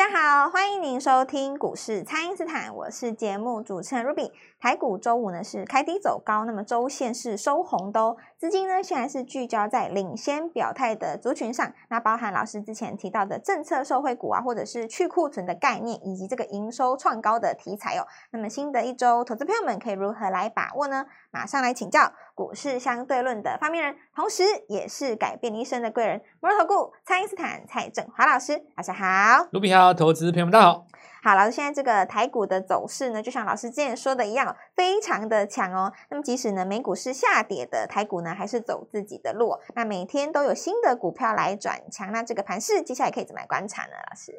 [0.00, 4.32] 大家好，欢迎您收听股市蔡因斯坦，我是节目主持人 Ruby。
[4.58, 8.16] 台股周五呢是开低走高，那么周线是收红的哦。
[8.38, 18.06] 资金呢现在是聚焦在领先表态的族群上，那包含老师之前提到的政策受惠股啊，或者是去库存的概念，以及这个营收创高的题材哦。
[18.30, 21.04] 那么新的一周，投资朋友们可以如何来把握呢？
[21.30, 29.46] 马上来请教股市相对论的发明人，同时也是改变一生的贵人——摩尔投顾蔡因斯坦蔡振华老师，晚上好。
[29.52, 30.86] 卢比好，投资朋友们大家好。
[31.22, 35.92] 好，老师，现在这个台股的走势呢，就像老师之前说的一样，非常的强哦。
[36.08, 39.58] 那么即使呢美股是下跌的，台股呢还是走自己的路。
[39.74, 43.92] 那每天都有新的股票来转强，那这个盘势接下来可以怎么来观察呢？
[44.08, 44.32] 老师，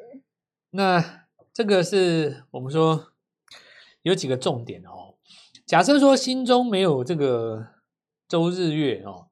[0.70, 1.22] 那
[1.52, 3.12] 这个是我们说
[4.02, 5.14] 有几个重点哦。
[5.64, 7.64] 假设说心中没有这个
[8.32, 9.26] 周日月哦，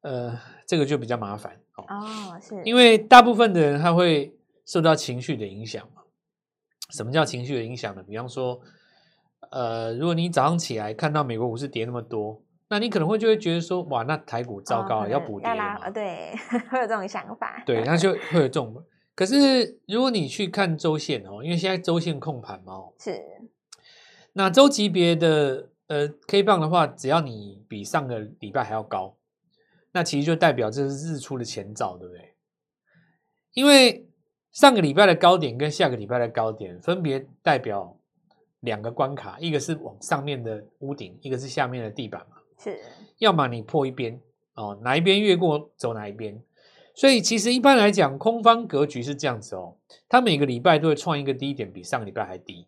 [0.00, 0.36] 呃，
[0.66, 1.84] 这个就比较麻烦哦。
[1.86, 4.34] 哦，是因为大部分的人他会
[4.66, 6.02] 受到情绪的影响嘛。
[6.90, 8.02] 什么叫情绪的影响呢？
[8.02, 8.60] 比方说，
[9.52, 15.88] 呃，如果你早上起来看到美国股市跌那么多，那你可能会就会觉得说，哇，那台股糟糕，哦、要补跌了嘛？
[15.88, 16.34] 对，
[16.72, 17.62] 会有这种想法。
[17.64, 18.84] 对，那就会有这种。
[19.14, 23.22] 可是如果你去看周线哦，因为现在周线控盘嘛，是。
[24.32, 29.16] 那周级别的呃 K 棒的话，只要你比上个礼拜还要高，
[29.92, 32.34] 那其实就代表这是日出的前兆，对不对？
[33.54, 34.08] 因为
[34.52, 37.98] 上个礼拜的高点跟下个礼拜的高点分别代表
[38.60, 42.36] 两个关卡，一个是往上面的屋顶，一个是下面的地板嘛。
[42.58, 42.78] 是，
[43.18, 44.20] 要么你破一边
[44.54, 46.42] 哦，哪一边越过走哪一边。
[46.94, 49.76] 所以其实一般来讲，空方格局是这样子哦，
[50.08, 52.66] 它每个礼拜都会创一个低点，比上个礼拜还低。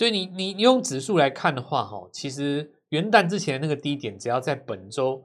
[0.00, 5.22] 所以你你你用指数来看的话，哈，其实元旦之前那个低点，只要在本周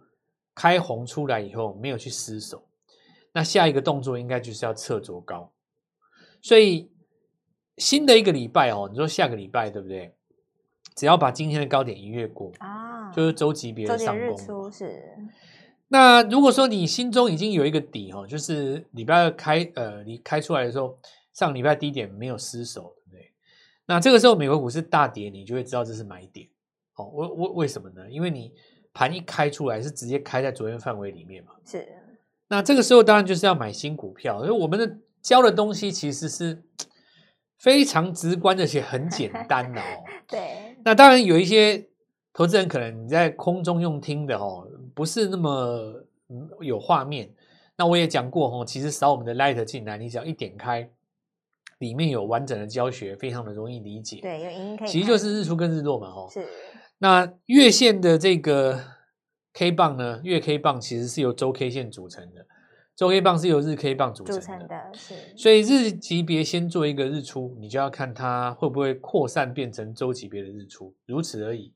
[0.54, 2.62] 开红出来以后，没有去失守。
[3.32, 5.50] 那下一个动作应该就是要测卓高，
[6.42, 6.92] 所以
[7.78, 10.14] 新的一个礼拜哦，你说下个礼拜对不对？
[10.94, 14.70] 只要把今天的高点一越过啊，就是周级别的上攻。
[14.70, 15.02] 是。
[15.88, 20.98] 那如果说你心中已经有一个底哦，就是礼拜二开呃，你开出来的时候，
[21.32, 22.94] 上礼拜低点没有失守？
[23.88, 26.48] 那这个时候美国股市大跌，你就会知道这是买点。
[26.96, 28.10] 哦，为为为什么呢？
[28.10, 28.52] 因为你
[28.94, 31.52] 盘一开出来是直接开在昨天范围里面嘛。
[31.66, 31.88] 是。
[32.48, 36.64] 那这个时候当然就是要买新股票，因为我们的教的东西其实是
[37.60, 40.04] 非常直观的且很简单的哦。
[40.28, 40.78] 对。
[40.86, 41.90] 那当然有一些
[42.34, 46.06] 投资人可能你在空中用听的哦，不是那么
[46.62, 47.30] 有画面。
[47.78, 50.90] 那我也讲过哦，其实扫我们的 Light 进来，你只要一点开，
[51.78, 54.20] 里面有完整的教学，非常的容易理解。
[54.22, 54.88] 对，有影音可以。
[54.88, 56.28] 其实就是日出跟日落嘛，哦。
[56.32, 56.46] 是。
[56.98, 58.96] 那月线的这个。
[59.58, 62.46] K 棒呢，月 K 棒其实是由周 K 线组成的，
[62.94, 65.14] 周 K 棒是由日 K 棒组成的，组成的是。
[65.38, 71.72] 所以日级别先做一个日出，你就要看它会不会扩散变成周级别的日出，如此而已。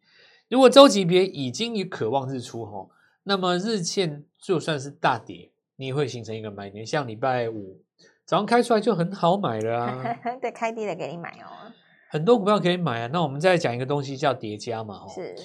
[0.50, 2.86] 如果周级别已经有渴望日出哈，
[3.24, 6.86] 那么日线就算是大跌，你也会形成一个买点。
[6.86, 7.82] 像礼拜五
[8.30, 10.04] 早上开出来就很好买了啊，
[10.40, 11.74] 对，开低的给你买哦，
[12.12, 13.10] 很多股票可以买啊。
[13.12, 15.36] 那我们再讲一个东西叫叠加嘛，是。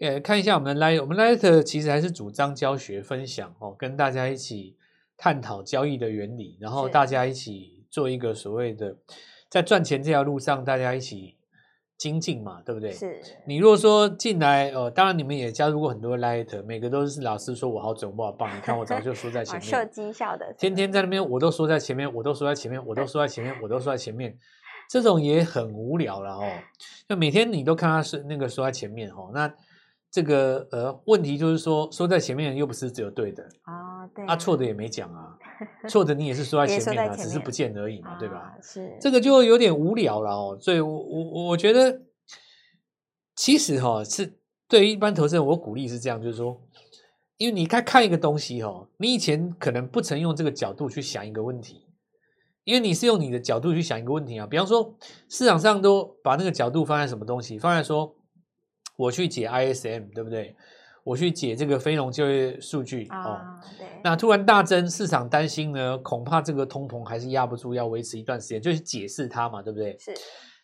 [0.00, 4.76] 呃，看一下我们的 Light，我们 Light 其实还是主张教学分享哦，跟大家一起
[5.16, 8.94] 探讨交易的原理，然后大家一起做一个所谓的
[9.48, 11.35] 在赚钱这条路上，大家一起
[11.98, 12.92] 精进嘛，对不对？
[12.92, 13.20] 是。
[13.46, 24.36] 你如果说进来，呃，当然你们也加入过很多 Light，每个都是老师说我好准，我好棒，你看我早就说在前 面，受绩效的，天天在那边，我都说在前面，我都说在前面，我都说在前面，我都说在前面，
[24.88, 26.44] 这种也很无聊了哦。
[27.08, 29.52] 那每天你都看他是那个说在前面哦，那。
[30.08, 35.36] 这个呃问题就是说，说在前面又不是只有对的啊，对，啊错的也没讲啊，
[35.88, 38.56] 错的你也是说在前面啊，只是不见而已嘛，对吧？
[38.62, 42.02] 是这个就有点无聊了哦，所以我我我觉得
[43.34, 46.60] 其实哈是对于一般投资人，我鼓励是这样，就是说，
[47.36, 51.86] 因为你看看一个东西哈，你以前可能不曾用这个角度去想一个问题，
[52.64, 54.96] 因为你是用你的角度去想一个问题啊，比方说
[55.28, 58.14] 市场上都把那个角度放在什么东西，放在说。
[58.98, 60.56] 我去解 ISM，对不对？
[61.06, 63.38] 我去解这个非农就业数据哦。
[63.78, 63.86] 对。
[64.02, 69.96] 那突然大增，市场担心呢，恐怕这个通膨还是压不住，要维持一段时间，就去解释它嘛，对不对？
[70.00, 70.12] 是。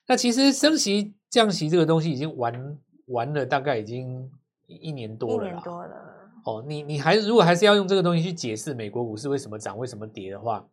[0.09, 4.29] 那其实升息降息这个东西已经玩玩了，大概已经
[4.67, 5.47] 一年多了。
[5.47, 5.95] 一年多了。
[6.45, 10.67] 哦，你你还如果还是要用这个东西去解释美国股市为什么涨、为什么跌的话。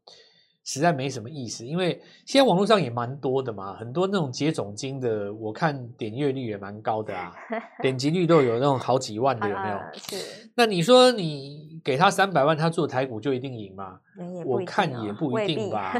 [0.71, 7.33] 实在没什么意思，因为现在网络上也蛮多的嘛，很多那种解总经的，我看点阅率也蛮高的啊，
[7.81, 9.79] 点击率都有那种好几万的，有没有？
[9.95, 10.51] 是。
[10.55, 13.99] 那你说你给他三百万，他做台股就一定赢吗？
[14.45, 15.95] 我看也不一定吧。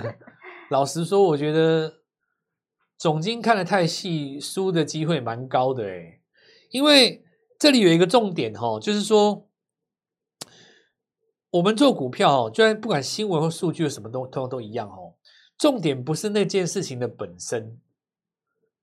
[0.70, 1.92] 老实说，我觉得
[2.96, 6.18] 总经看的太细，输的机会蛮高的哎，
[6.70, 7.22] 因为
[7.58, 9.47] 这里有一个重点哈，就是说
[11.50, 15.14] 我们做股票哦，就然不管新闻或数据什么都通都一样哦，
[15.56, 17.78] 重点不是那件事情的本身。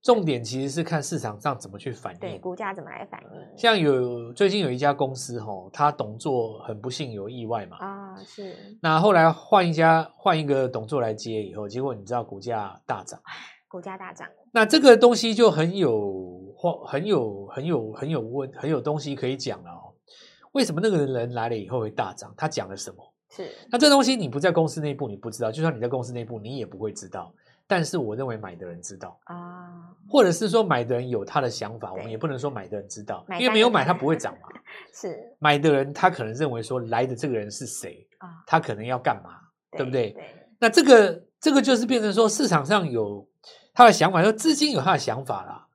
[0.02, 3.58] 重点其实是看市场上怎么去反应，对，股价怎么来反应。
[3.58, 8.78] 像有最近有一家公司哦，他董座很不幸有意外嘛，啊是。
[8.80, 13.20] 那后来换一家换一个董座来接以后，结果你知道股价大涨，
[13.66, 14.28] 股价大涨。
[14.52, 16.54] 那这个东西就很有
[16.86, 19.85] 很有很有很有问很有东西可以讲了哦。
[20.56, 22.32] 为什么那个人来了以后会大涨？
[22.34, 23.12] 他讲了什么？
[23.28, 23.52] 是。
[23.70, 27.30] 那这东西你不在公司内部你不知道，就算你在公司内部你也不会知道。
[27.68, 34.48] 但是我认为买的人知道啊，或者是说买的人有他的想法，我们也不能说买的人知道，因为没有买他不会涨嘛。
[34.94, 38.42] 是买的人他可能认为说来的这个人是谁啊？
[38.46, 39.30] 他可能要干嘛，
[39.72, 40.16] 对不对？
[40.58, 43.28] 那这个这个就是变成说市场上有
[43.74, 45.66] 他的想法，说资金有他的想法啦。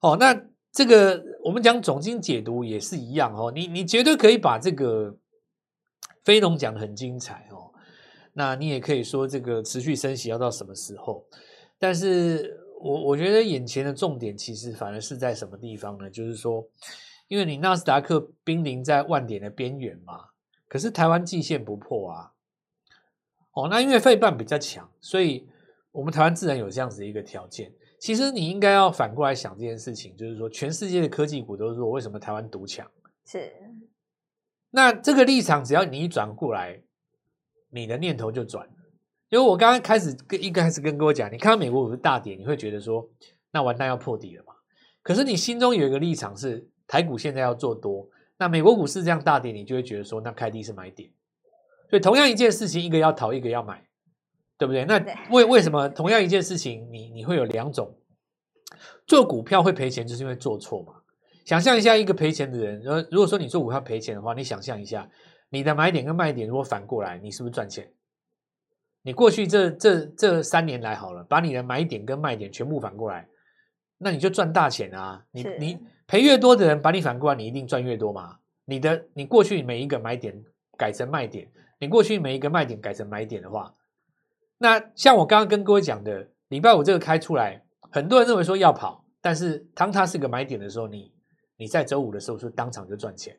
[0.00, 0.34] 哦，那
[0.72, 5.16] 这个我们讲总经解读也是一样哦，你你绝对可以把这个
[6.24, 7.72] 非农讲的很精彩哦。
[8.32, 11.26] 那你也可以说这个持续升息要到什么时候？
[11.78, 16.08] 但是我我觉得眼前的重点其实反而是在什么地方呢？
[16.08, 16.64] 就是说，
[17.26, 20.26] 因为你纳斯达克濒临在万点的边缘嘛，
[20.68, 22.32] 可是台湾季线不破啊。
[23.52, 25.48] 哦，那因为费半比较强，所以
[25.90, 27.72] 我们台湾自然有这样子一个条件。
[28.00, 32.90] 其实你应该要反过来想这件事情，就是说，全世界的科技股都是说，为什么台湾独强？
[33.24, 33.52] 是。
[34.70, 36.82] 那这个立场，只要你一转过来。
[37.72, 38.72] 你的念头就转了，
[39.28, 43.08] 因为我刚刚开始跟一开始跟各位讲，你看到美国股市大跌，你会觉得说，
[43.52, 44.52] 那完蛋要破底了嘛？
[45.04, 48.08] 可是你心中有一个立场是台股现在要做多，
[48.38, 51.08] 那美国股市这样大跌，你就会觉得说，那开低是买点。
[51.88, 53.86] 所以同样一件事情，一个要逃，一个要买，
[54.60, 54.84] 对不对？
[54.84, 57.96] 那为为什么同样一件事情，你你会有两种？
[59.06, 60.92] 做股票会赔钱，就是因为做错嘛。
[61.46, 65.08] 想象一下，一个赔钱的人，如如果说你做股票赔钱的话，你想象一下。
[65.48, 67.90] 你的买点跟卖点如果反过来，你是不是赚钱？
[69.02, 73.26] 你过去这这这三年来好了，把你的买点跟卖点全部反过来，
[73.96, 75.24] 那你就赚大钱啊！
[75.32, 78.36] 你你赔越多的人把你反过来，你一定赚越多嘛？
[78.66, 80.44] 你的你过去每一个买点
[80.76, 83.74] 改成卖点，你过去每一个卖点改成买点的话，
[84.62, 91.10] 那像我刚刚跟各位讲的，礼拜五这个开出来，很多人认为说要跑，但是当它是个买点的时候，你
[91.56, 93.36] 你在周五的时候是当场就赚钱，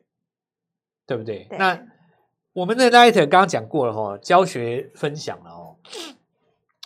[1.06, 1.46] 对不对？
[1.48, 1.80] 对那。
[2.54, 5.74] 我们的 Light 刚刚讲过了哈，教学分享了哦。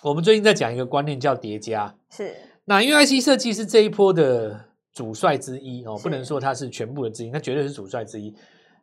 [0.04, 2.36] 我们最近在讲一个观念叫叠加，是。
[2.66, 8.32] 那因为 IC 设计是这一波的主帅之一哦，不能说它是全部的之一，它绝对是主帅之一。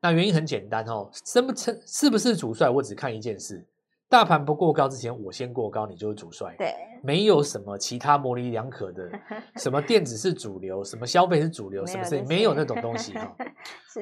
[0.02, 2.70] 那原因很简单哦，什么成是不是主帅？
[2.70, 3.66] 我只看一件事。
[4.14, 6.54] 大盘不过高之前，我先过高，你就是主帅。
[6.56, 6.72] 对，
[7.02, 9.10] 没有什么其他模棱两可的，
[9.58, 13.36] 什么电子是主流，什么消费是主流，什么事情没有那种东西 哈。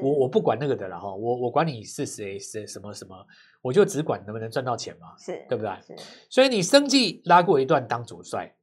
[0.02, 3.16] 我我不管那个的了哈，我我管你是谁谁什么什么，
[3.62, 5.72] 我就只管能不能赚到钱嘛，是对不对？
[6.30, 8.54] 所以你生技拉过一段当主帅，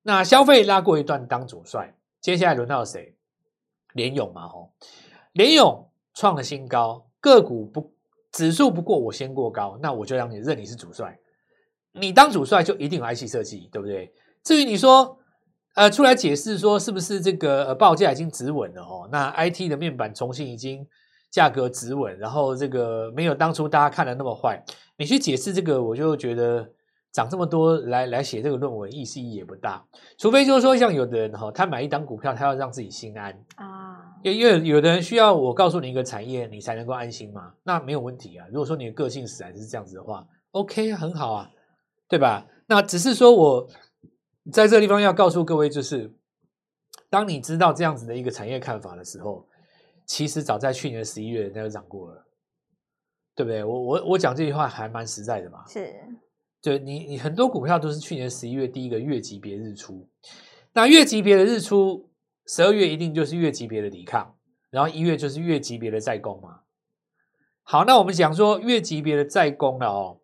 [0.00, 3.14] 那消费拉过一段当主帅，接下来轮到谁？
[3.92, 4.72] 联勇嘛吼，
[5.34, 7.94] 联勇创了新高，个股不。
[8.36, 11.18] 指数不过我先过高，那我就让你认你是主帅。
[11.98, 14.12] 你当主帅就一定有 IC 设计，对不对？
[14.44, 15.16] 至于你说，
[15.74, 19.08] 呃，出来解释说是不是这个呃报价已经止稳了哦？
[19.10, 20.86] 那 IT 的面板重新已经
[21.30, 24.62] 价格止稳，然后这个没有当初大家看的那么坏。
[24.98, 26.68] 你去解释这个，我就觉得
[27.12, 29.82] 涨这么多来来写这个论文，意思意义也不大。
[30.18, 33.75] 除非就是说像有的人哈，他买一档股票，他要让自己心安啊。
[34.22, 37.54] 因为有的人需要我告诉你一个产业，你才能够安心嘛？
[37.62, 38.46] 那没有问题啊。
[38.48, 41.50] 如果说你的个性使然是这样子的话，OK，很好啊，
[42.08, 42.46] 对吧？
[42.66, 43.68] 那只是说我
[44.50, 46.12] 在这个地方要告诉各位，就是
[47.08, 49.46] 当你知道这样子的一个产业看法的时候，
[50.06, 52.26] 其实早在去年十一月那就涨过了，
[53.36, 53.62] 对不对？
[53.62, 55.64] 我我我讲这句话还蛮实在的嘛。
[55.68, 55.94] 是，
[56.60, 60.08] 对你你很多股票都是去年十一月第一个月级别日出，
[60.72, 62.05] 那月级别的日出。
[62.46, 64.36] 十二月一定就是月级别的抵抗，
[64.70, 66.60] 然后一月就是月级别的再攻嘛。
[67.62, 70.20] 好，那我们讲说月级别的再攻了哦。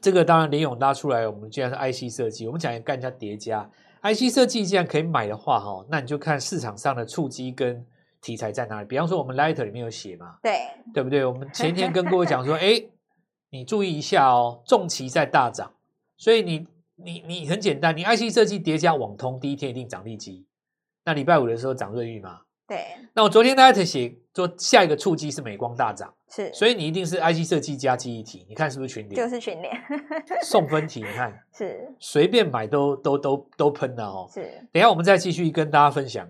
[0.00, 3.68] 这个当然联永拉出来，我们既然是 IC 设计，我们讲干一下叠加
[4.02, 7.84] IC 设计，既然可以买的话哈，那你就看市场上的触机跟
[8.20, 8.86] 题材在哪里。
[8.86, 10.60] 比方说我们 Light 里面有写嘛，对
[10.94, 11.24] 对不对？
[11.24, 12.82] 我们前天跟各位讲说， 哎，
[13.50, 15.72] 你注意一下哦，重期在大涨，
[16.16, 20.46] 所以你你你很简单，你 IC 设计叠加网通，第一天一定涨利基。
[21.04, 22.40] 那礼拜五的时候涨瑞玉嘛？
[22.66, 22.78] 对。
[23.14, 29.14] 那我昨天大家在写说下一个触机是美光大涨，是，所以你一定是 IC 设计加记忆体，你看是不是群联？
[29.14, 29.74] 就是群联
[30.42, 34.28] 送分题，你看是随便买都都都都喷了哦。
[34.32, 34.42] 是，
[34.72, 36.26] 等一下我们再继续跟大家分享。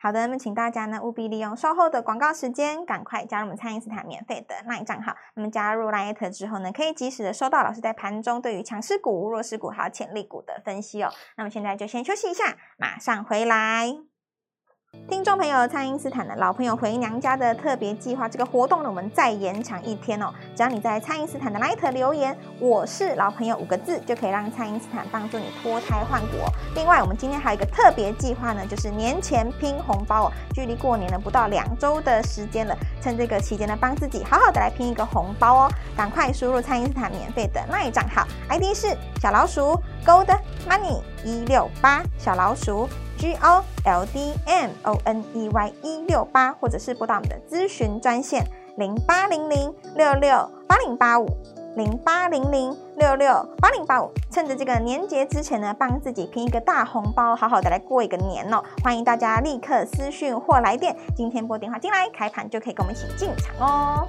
[0.00, 5.14] 好的，那么请大家呢务必利用稍后的广告时间，赶快加入我们餐饮斯坦免费的 LINE 账号。
[5.34, 11.10] 那么加入 LINE 之后呢，可以及时的收到老师在盘中对于强势股、弱势股还有潜力股的分析哦。
[11.36, 14.15] 那么现在就先休息一下，马上回来。
[15.08, 20.34] 听众朋友，蔡因斯坦的老朋友回娘家的特别计划，这个活动呢，我们再延长一天哦。
[20.56, 26.38] 只要你在蔡因斯坦的 LINE 留言“我是老朋友”五个字，就可以让蔡因斯坦帮助你脱胎换骨。
[26.74, 30.32] 另外，我们今天还有一个特别计划呢，就是年前拼红包哦。
[30.52, 35.70] 距离过年呢不到两周的时间了，趁这个期间呢，帮自己好好的来拼一个红包哦。
[35.96, 38.88] 赶快输入蔡因斯坦免费的 LINE 账号，ID 是
[39.22, 40.36] 小老鼠 Gold
[40.68, 42.88] Money 一六八小老鼠。
[43.18, 48.44] G O L D M O N E Y 一六八，或者是拨打我们的咨询专线
[48.76, 51.26] 零八零零六六八零八五
[51.76, 58.62] 零八零零六六八零八五，趁着这个年节之前呢，帮自己拼一个大红包，好好的来过一个年哦！
[58.82, 64.08] 欢迎大家立刻私讯或来电，今天拨电话进来，开盘就可以跟我们一起进场哦。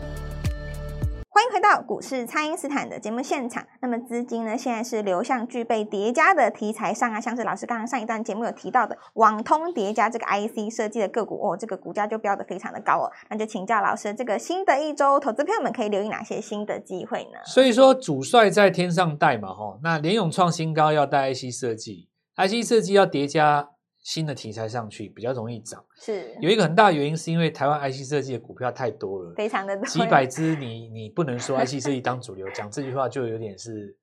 [1.38, 3.64] 欢迎回到股市，蔡因斯坦的节目现场。
[3.80, 13.12] 那么资金呢，现在是流向具备叠加的题材上啊，像是老师刚刚上一段节目有提到的网通叠加这个 IC 设计的个股哦，这个股价就飙得非常的高哦。
[13.30, 17.38] 那就请教老师，这个新的一周，投资朋友们可以留意哪些新的机会呢？
[17.46, 23.70] 所以说主帅在天上带嘛，吼，那联勇创新高要带 IC 设计，IC 设计要叠加。
[24.08, 33.98] 新的题材上去比较容易涨，是有一个很大的原因，是因为台湾 IC 设计的股票太多了，非常的多，几百只你，你你不能说 IC 设计当主流，讲这句话就有点是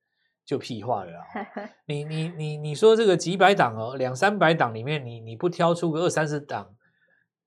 [0.45, 1.25] 就屁话了啊！
[1.89, 6.69] 你你你你说这个几百档哦，两三百档里面你，你你不挑出个二三十档，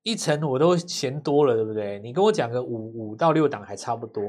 [0.02, 2.00] 一成我都嫌多了，对不对？
[2.00, 4.24] 你跟我讲个五五到六档还差不多，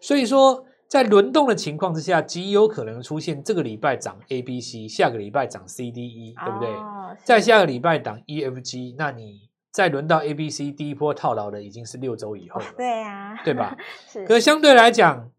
[0.00, 0.64] 所以说。
[0.88, 6.68] 在轮动的情况之下，极有可能出现这个礼拜涨 A、B、C，下个礼拜涨 C、D、E，对不对？
[6.68, 13.76] 哦、再下个礼拜涨 E、F、G，那你再轮到 A、B、C 第一波套牢的已经是六周以后了，对呀、啊，对吧？
[14.06, 14.24] 是。
[14.24, 15.30] 可相对来讲，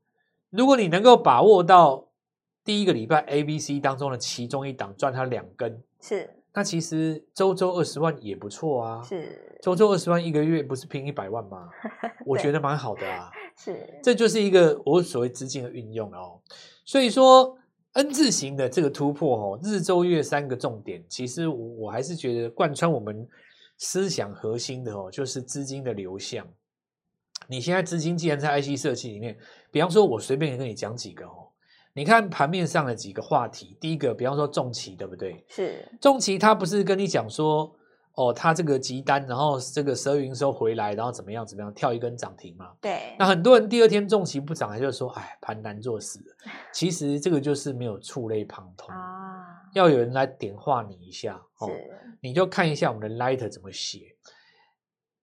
[0.50, 2.10] 如果你能够把握到
[2.66, 6.30] 第一个礼拜 A、B、C 当中的其中一档赚它两根，是。
[6.54, 9.55] 那其实周周二十万也不错啊，是。
[9.66, 11.68] 周周二十万一个月不是拼一百万吗？
[12.24, 13.32] 我觉得蛮好的啊。
[13.58, 16.40] 是，这就是一个我所谓资金的运用哦。
[16.86, 17.58] 所以说
[17.94, 23.28] N 字形的这个突破哦，日周月三个重点，其实我我还是觉得贯穿我们
[23.80, 26.48] 思想核心的哦，就是资金的流向。
[27.48, 29.36] 你现在资金既然在 IC 设计里面，
[29.72, 31.50] 比方说我随便跟你讲几个哦，
[31.94, 35.44] 你看盘面上的几个话题，第一个，比方说重骑，对不对？
[35.50, 37.76] 是重骑，他不是跟你讲说。
[38.16, 42.72] 哦，他这个急单，然后这个十二月营收回来，然后怎么样怎么样，跳一根涨停嘛。
[42.80, 43.14] 对。
[43.20, 46.20] 那很多人第二天重旗不涨，还就是说，哎，盘难做死。
[46.74, 51.70] 其实这个就是没有触类旁通啊，要有人来点化你一下哦。
[52.22, 54.16] 你就看一下我们的 Light 怎么写。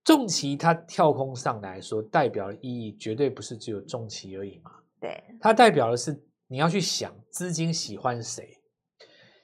[0.05, 4.71] 重旗它跳空上来说，代表的意义绝对不是只有重旗而已嘛。
[5.01, 5.23] 对。
[5.41, 8.61] 它代表的是你要去想资金喜欢谁。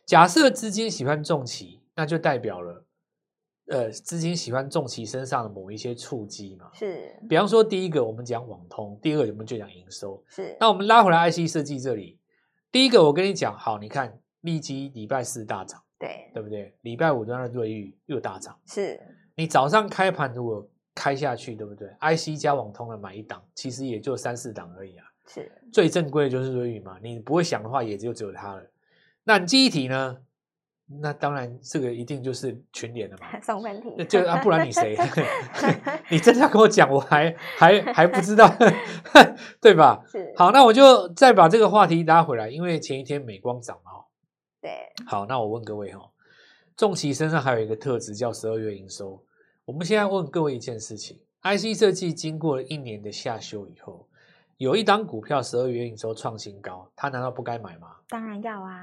[0.05, 2.85] 假设资金喜欢重旗，那就代表了。
[3.69, 6.71] 呃，资金喜欢重其身上的某一些触机嘛？
[6.73, 7.15] 是。
[7.29, 10.23] 比方说，第一个我们讲网通，第二个我们就讲营收。
[10.27, 10.57] 是。
[10.59, 12.19] 那我们拉回来 IC 设计这里，
[12.73, 16.75] 第一个我跟你讲，好，你看利基礼拜四大涨，对，对不对？
[16.81, 18.59] 礼拜五端的瑞昱又大涨。
[18.67, 18.99] 是。
[19.35, 25.05] 你早上开盘如果开下去，对不对？IC 加网通的买一档，其实也就三四档而已啊。
[25.27, 25.53] 是。
[25.71, 28.63] 最正规的就是瑞昱嘛，你不会想的话，也就只有它了。
[29.25, 30.17] 那记忆体呢？
[31.01, 33.27] 那当然，这个一定就是群联的嘛。
[33.45, 34.97] 送分题，就啊，不然你谁？
[36.11, 38.51] 你真的要跟我讲，我还还还不知道，
[39.61, 40.03] 对吧？
[40.11, 40.33] 是。
[40.37, 43.93] 好，那我就再把这个话题拉回来，因为前一天美光涨嘛。
[44.63, 44.71] 对。
[45.07, 46.01] 好，那我问各位哈，
[46.77, 49.23] 重旗身上还有一个特质叫十二月营收。
[49.67, 54.09] 我们现在问各位一件事情：IC 设计经过了一年的下修以后。
[54.59, 57.89] 有一档股票十二月营收创新高，他难道不该买吗？
[58.09, 58.75] 当然要啊！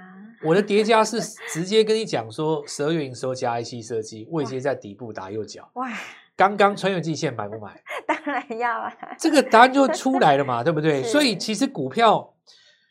[0.43, 1.19] 我的叠加是
[1.51, 5.69] 直接跟你讲说，十二月营收加 IC 设计，位阶在底部打右脚。
[5.75, 5.89] 哇！
[6.37, 7.81] 刚刚穿越季线买不买？
[8.07, 8.91] 当然要啊！
[9.19, 11.03] 这个答案就出来了嘛，对不对？
[11.03, 12.33] 所以其实股票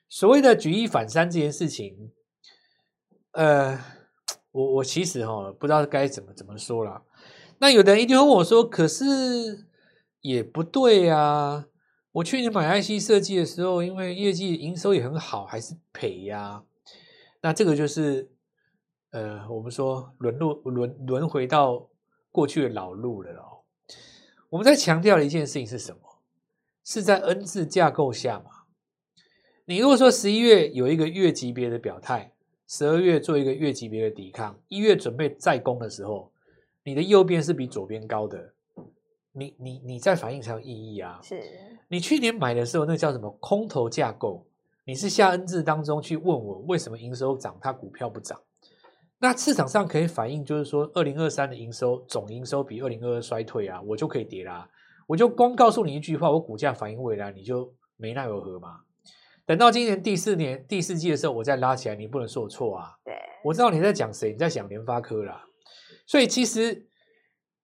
[0.09, 2.13] 所谓的举一反三这件事情，
[3.33, 3.79] 呃，
[4.53, 7.03] 我我其实哈不知道该怎么怎么说啦。
[7.59, 9.05] 那有的人一定会问我说，可是
[10.21, 11.67] 也不对啊。
[12.15, 16.63] 我去年买 IC 设计的时候，因为业绩营收也很好，还是赔呀、
[17.43, 18.31] 那这个就是，
[19.11, 21.89] 呃，我们说沦落轮轮回到
[22.31, 23.65] 过去的老路了哦。
[24.49, 26.21] 我们在强调的一件事情是什么？
[26.85, 28.63] 是在 N 字架构下嘛。
[29.65, 32.33] 你如果说十一月有一个月级别的表态，
[32.69, 36.31] 十二月做一个月级别的抵抗，一月准备再攻的时候，
[36.85, 38.54] 你的右边是比左边高的，
[39.35, 41.21] 你你你在反应才有意义啊。
[41.23, 41.41] 是
[41.89, 44.47] 你去年买的时候，那叫什么空头架构？
[44.87, 48.41] 你是下 N 字当中去问我为什么营收涨，它股票不涨？
[49.19, 54.69] 那市场上可以反映，就是说二零二三的营收总营收比二零二二衰退啊，我就可以跌啦。
[55.07, 58.81] 我就光告诉你一句话，我股价反映未来，你就没奈何嘛。
[59.47, 62.93] 等到今年第四年第四季的时候，我再拉起来，你不能说我错啊。
[63.05, 63.15] 对，
[63.45, 65.47] 我知道你在讲谁，你在讲联发科啦。
[66.07, 66.87] 所以其实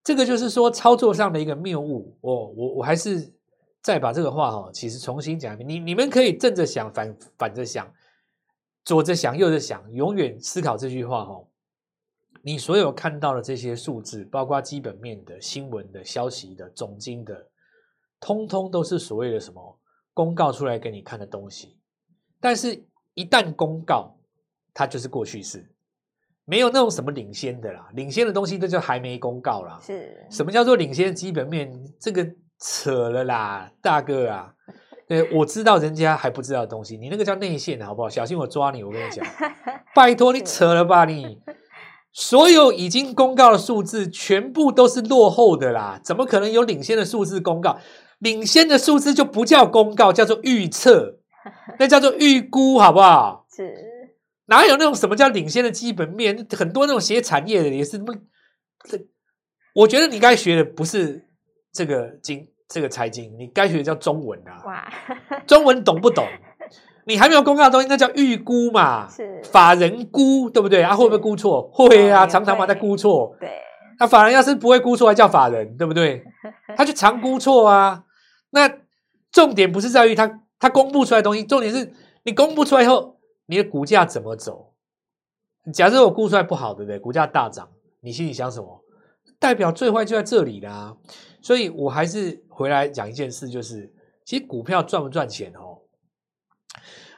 [0.03, 2.17] 这个就是说操作上的一个谬误。
[2.21, 3.33] 我我我还是
[3.83, 5.69] 再把这个话哈，其实重新讲一遍。
[5.69, 7.93] 你你们可以正着想，反反着想，
[8.85, 11.45] 左着想，右着想，永远思考这句话哈。
[12.43, 17.49] 你所有看到的这些数字，包括基本面的新闻的消息的总经的，
[18.19, 19.79] 通通都是所谓的什么？
[20.13, 21.79] 公告出来给你看的东西，
[22.41, 24.19] 但是一旦公告，
[24.75, 25.73] 它就是过去式，
[26.51, 29.79] 没有那种什么领先的啦，领先的东西那就还没公告啦。
[29.81, 31.73] 是什么叫做领先基本面？
[32.01, 32.27] 这个
[32.59, 34.53] 扯了啦，大哥啊！
[35.07, 38.09] 对，我知道人家还不知道的东西，你那个叫内线，好不好？
[38.09, 38.83] 小心我抓你！
[38.83, 39.25] 我跟你讲，
[39.95, 41.39] 拜托你扯了吧你！
[42.13, 47.79] 所有已经公告的数字全部都是落后的啦，怎么可能有领先的数字公告？
[48.19, 51.15] 领先的数字就不叫公告，叫做预测，
[51.79, 53.47] 那叫做预估，好不好？
[53.49, 53.73] 是，
[54.51, 56.47] 哪有那种什么叫领先的基本面？
[56.57, 58.19] 很多那种写产业的也是那么，
[59.75, 61.25] 我觉得你该学的不是
[61.73, 64.61] 这个经，这个财经，你该学的叫中文啊！
[64.67, 64.93] 哇，
[65.47, 66.27] 中文懂不懂？
[67.07, 69.09] 你还没有公告的东西，那叫预估嘛？
[69.09, 70.83] 是，法人估，对不对？
[70.83, 71.71] 啊，会不会估错？
[71.73, 73.37] 会啊，常常嘛在估错。
[73.39, 73.49] 对，
[74.01, 76.25] 那法人要是不会估错，还叫法人，对不对？
[76.77, 78.03] 他就常估错啊。
[78.51, 78.69] 那
[79.31, 81.93] 重点不是在于他他公布出来的东西，重点是
[82.25, 83.20] 你公布出来以后，
[83.51, 84.73] 你的股价怎么走？
[85.75, 87.01] 假设我估出来不好，对不对？
[87.01, 87.69] 股价大涨，
[88.01, 88.85] 你心里想什么？
[89.41, 90.97] 代表最坏就在这里啦。
[91.43, 93.93] 所以我还是回来讲一件事，就是
[94.25, 95.81] 其实股票赚不赚钱哦，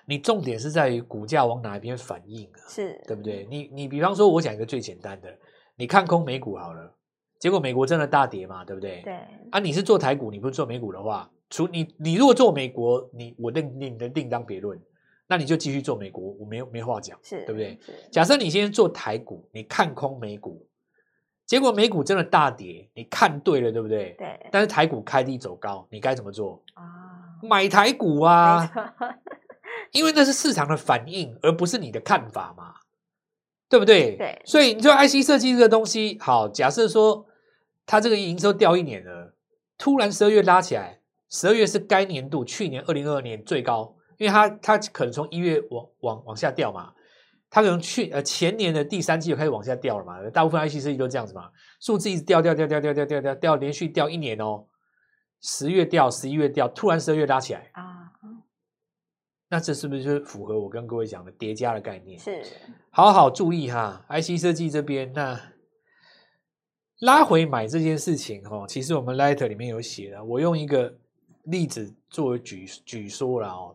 [0.07, 3.47] 你重点是在于股价往哪一边反应啊，是对不对？
[3.51, 5.29] 你你比方说，我讲一个最简单的，
[5.77, 6.97] 你看空美股好了。
[7.39, 9.03] 结果美国真的大跌嘛，对不对？
[9.03, 9.13] 对
[9.51, 14.81] 啊，你是做台股，你不是做美股的话，除你你如果做美国，你我另另的另当别论，
[15.33, 17.79] 那你就继续做美国，我没有没话讲，是对不对？
[18.11, 20.67] 假设你今天做台股，你看空美股，
[21.47, 24.15] 结果美股真的大跌，你看对了，对不对？
[24.19, 24.47] 对。
[24.53, 26.85] 但是台股开低走高，你该怎么做啊？
[27.43, 28.71] 买台股啊，
[29.93, 32.75] 因为那是市场的反应，而不是你的看法嘛，
[33.71, 34.17] 对不对？
[34.19, 34.43] 对。
[34.45, 37.27] 所以你说 IC 设计这个东西，好，假设说。
[37.85, 39.35] 它这个营收掉一年了，
[39.77, 46.93] 突然十二月拉起来，十二月是该年度去年二零二二年最高，因为它它可能从一月往往往下掉嘛，
[47.51, 54.67] 它可能去呃前年的第三季就开始往下掉了嘛，大部分 IC 设计都这样子嘛，数字一直掉掉掉掉掉掉掉掉掉，连续掉一年哦，
[55.41, 58.13] 十月掉，十一月掉，突然十二月拉起来啊，
[59.49, 62.19] 那这是不是就符合我跟各位讲的叠加的概念？
[62.19, 62.43] 是，
[62.91, 65.41] 好好注意哈，IC 设计这边那。
[67.01, 70.23] 拉回买这件事情，哈，其实我们 letter 里面有写的。
[70.23, 70.95] 我用一个
[71.43, 73.75] 例子作为举举说了哦。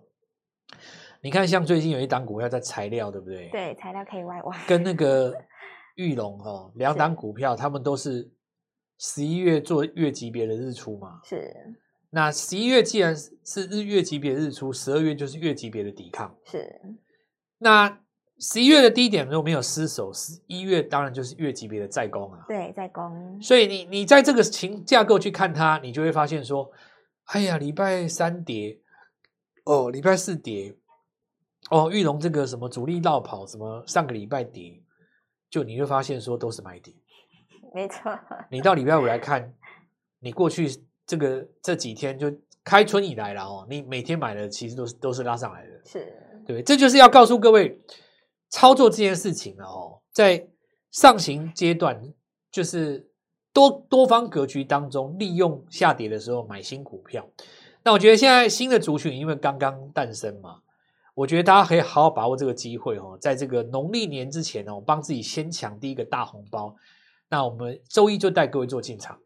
[1.22, 3.50] 你看，像最近有一档股票在材料，对不对？
[3.50, 5.36] 对，材料 KY 哇，跟那个
[5.96, 8.32] 玉龙哈两档股票，他们都是
[8.98, 11.20] 十一月做月级别的日出嘛。
[11.24, 11.54] 是。
[12.10, 16.36] 那十一月既然是日月级别日出，十二月就是月级别的抵抗。
[16.46, 16.82] 是。
[17.58, 18.00] 那。
[18.40, 22.46] 十一月的低点如果没有失守，十一月当然就是月级别的再攻啊。
[22.48, 23.42] 对，再攻。
[23.42, 26.72] 所以你你在这个情架构去看它，你就会发现说，
[27.30, 28.78] 哎呀，礼拜三跌，
[29.68, 30.76] 哦，礼拜四跌，
[31.70, 34.82] 哦，玉龙这个什么主力落跑，什么上个礼拜跌，
[35.50, 36.96] 就你会发现说都是买点。
[37.76, 38.18] 没错。
[38.50, 39.54] 你到礼拜五来看，
[40.20, 40.70] 你过去
[41.06, 42.32] 这个这几天就
[42.64, 45.82] 开春以来了哦，你每天买的其实都是都是拉上来的。
[45.86, 46.44] 是。
[46.46, 47.82] 对，这就是要告诉各位。
[48.50, 50.48] 操作这件事情了，哦，在
[50.90, 52.14] 上行阶段，
[52.50, 53.12] 就是
[53.52, 57.30] 多多方格局当中，利用下跌的时候买新股票。
[57.88, 60.58] 那我觉得现在新的族群因为刚刚诞生嘛，
[61.16, 66.76] 我觉得大家可以好好把握这个机会哦，在这个农历年之前呢，我，帮自己先抢第一个大红包。
[67.30, 69.18] 那我们周一就带各位做进场。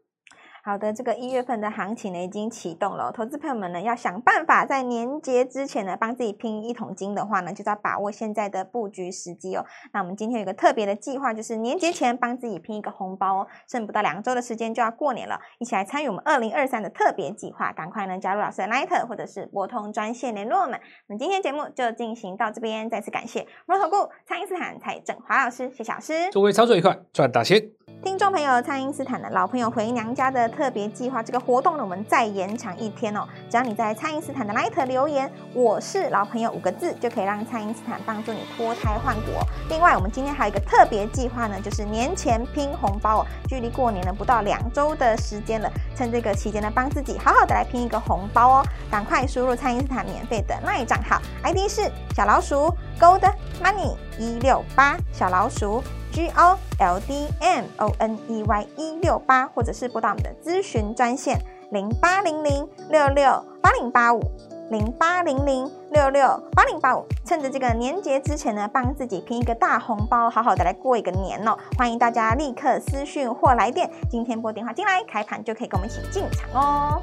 [0.64, 9.66] 好的，这个一月份的行情呢已经启动了，投资朋友们呢要想办法在年节之前呢帮自己拼一桶金的话呢，就要把握现在的布局时机哦。
[9.92, 20.78] 那我们今天有个特别的计划，就是年节前帮自己拼一个红包哦，剩不到两周的时间就要过年了，一起来参与我们二零二三的特别计划，赶快呢加入老师的 Line 或者是拨通专线联络我们。
[21.08, 27.60] 那么今天节目就进行到这边，再次感谢摩投顾蔡因斯坦蔡振华老师谢谢老师，祝各位操作愉快，赚大钱。
[28.04, 33.26] 听众朋友，蔡因斯坦的老朋友回娘家的特别计划，这个活动呢，我们再延长一天哦。
[33.50, 39.32] 只要你在蔡因斯坦的 LINE 留言“我是老朋友”五个字，就可以让蔡因斯坦帮助你脱胎换骨。
[39.68, 43.26] 另外，我们今天还有一个特别计划呢，就是年前拼红包哦。
[43.48, 48.66] 距离过年呢不到两周的时间了，趁这个期间呢，帮自己好好的来拼一个红包哦。
[48.90, 53.28] 赶快输入蔡因斯坦免费的 LINE 账号，ID 是小老鼠 Gold
[53.60, 55.82] Money 一六八小老鼠。
[56.12, 61.36] G O L D M O N E Y 一六八，或者是拨打我们的咨询专线
[61.72, 64.22] 零八零零六六八零八五
[64.70, 67.04] 零八零零六六八零八五。
[67.24, 71.58] 趁着这个年节之前呢，帮自己拼一个大红包，好好的来过一个年哦！
[71.76, 77.02] 欢迎大家立刻私讯或来电，今天拨电话进来，开盘就可以跟我们一起进场哦。